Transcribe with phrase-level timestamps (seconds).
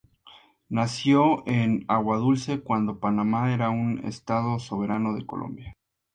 [0.69, 5.77] Nació en Aguadulce, cuando Panamá era aún un estado soberano de Colombia.